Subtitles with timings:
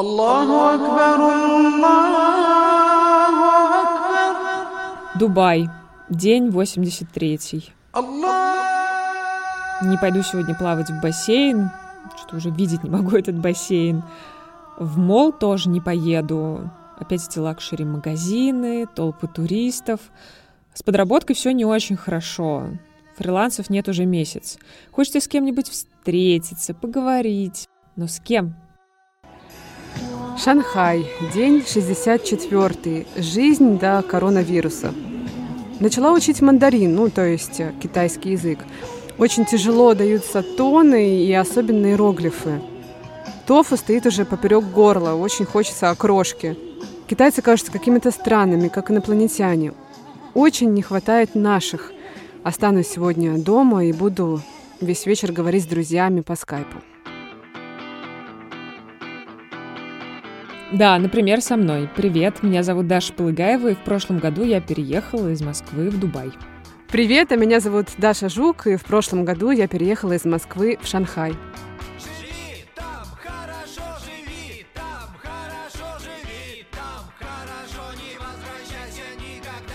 [0.00, 1.90] Аллаху Акбар, Аллаху
[3.82, 5.18] Акбар.
[5.18, 5.68] Дубай.
[6.08, 7.74] День 83.
[7.92, 9.82] Аллах!
[9.82, 11.68] Не пойду сегодня плавать в бассейн.
[12.16, 14.02] Что уже видеть не могу этот бассейн.
[14.78, 16.70] В мол тоже не поеду.
[16.98, 20.00] Опять эти лакшери-магазины, толпы туристов.
[20.72, 22.68] С подработкой все не очень хорошо.
[23.18, 24.56] Фрилансов нет уже месяц.
[24.92, 27.68] Хочется с кем-нибудь встретиться, поговорить.
[27.96, 28.54] Но с кем?
[30.42, 31.06] Шанхай.
[31.34, 33.06] День 64.
[33.16, 34.94] Жизнь до коронавируса.
[35.80, 38.60] Начала учить мандарин, ну, то есть э, китайский язык.
[39.18, 42.62] Очень тяжело даются тоны и особенно иероглифы.
[43.46, 46.56] Тофу стоит уже поперек горла, очень хочется окрошки.
[47.06, 49.74] Китайцы кажутся какими-то странными, как инопланетяне.
[50.32, 51.92] Очень не хватает наших.
[52.44, 54.40] Останусь сегодня дома и буду
[54.80, 56.78] весь вечер говорить с друзьями по скайпу.
[60.72, 61.88] Да, например, со мной.
[61.96, 66.30] Привет, меня зовут Даша Полыгаева, и в прошлом году я переехала из Москвы в Дубай.
[66.86, 70.86] Привет, а меня зовут Даша Жук, и в прошлом году я переехала из Москвы в
[70.86, 71.32] Шанхай.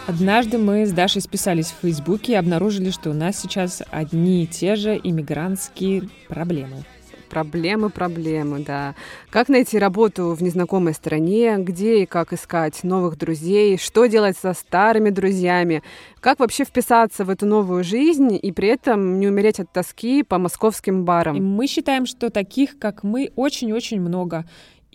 [0.07, 4.47] Однажды мы с Дашей списались в Фейсбуке и обнаружили, что у нас сейчас одни и
[4.47, 6.85] те же иммигрантские проблемы.
[7.29, 8.95] Проблемы, проблемы, да.
[9.29, 14.53] Как найти работу в незнакомой стране, где и как искать новых друзей, что делать со
[14.53, 15.83] старыми друзьями,
[16.19, 20.37] как вообще вписаться в эту новую жизнь и при этом не умереть от тоски по
[20.37, 21.43] московским И барам.
[21.43, 24.45] мы считаем, что таких, как мы, очень-очень много.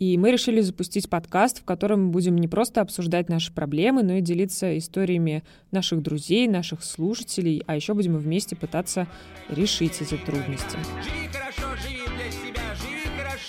[0.00, 4.15] И мы решили запустить подкаст, в котором мы будем не просто обсуждать наши проблемы, но
[4.15, 9.06] и делиться историями наших друзей, наших слушателей, а еще будем вместе пытаться
[9.50, 10.78] решить эти трудности.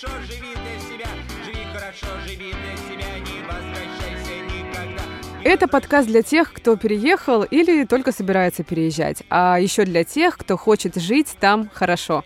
[0.02, 1.06] Хорошо, живи для себя,
[1.44, 5.02] живи хорошо, живи для себя, не возвращайся никогда.
[5.44, 10.56] Это подкаст для тех, кто переехал или только собирается переезжать, а еще для тех, кто
[10.56, 12.24] хочет жить там хорошо.